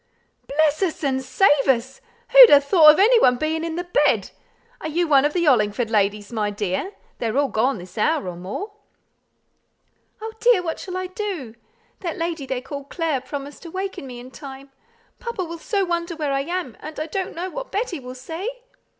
"Bless 0.47 0.81
us 0.81 1.03
and 1.03 1.23
save 1.23 1.67
us! 1.67 2.01
who'd 2.29 2.49
ha' 2.49 2.57
thought 2.59 2.91
of 2.93 2.97
any 2.99 3.19
one 3.19 3.35
being 3.37 3.63
in 3.63 3.75
the 3.75 3.83
bed? 3.83 4.31
Are 4.81 4.87
you 4.87 5.07
one 5.07 5.25
of 5.25 5.33
the 5.33 5.43
Hollingford 5.45 5.91
ladies, 5.91 6.33
my 6.33 6.49
dear? 6.49 6.93
They 7.19 7.27
are 7.27 7.37
all 7.37 7.49
gone 7.49 7.77
this 7.77 7.99
hour 7.99 8.27
or 8.27 8.35
more!" 8.35 8.71
"Oh, 10.19 10.33
dear, 10.39 10.63
what 10.63 10.79
shall 10.79 10.97
I 10.97 11.05
do? 11.05 11.53
That 11.99 12.17
lady 12.17 12.47
they 12.47 12.61
call 12.61 12.85
Clare 12.85 13.21
promised 13.21 13.61
to 13.61 13.69
waken 13.69 14.07
me 14.07 14.19
in 14.19 14.31
time. 14.31 14.71
Papa 15.19 15.43
will 15.45 15.59
so 15.59 15.85
wonder 15.85 16.15
where 16.15 16.33
I 16.33 16.41
am, 16.45 16.75
and 16.79 16.99
I 16.99 17.05
don't 17.05 17.35
know 17.35 17.51
what 17.51 17.71
Betty 17.71 17.99
will 17.99 18.15
say." 18.15 18.49